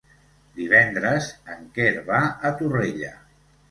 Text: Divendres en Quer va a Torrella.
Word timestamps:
Divendres 0.55 1.29
en 1.59 1.63
Quer 1.79 1.93
va 2.11 2.27
a 2.53 2.57
Torrella. 2.65 3.19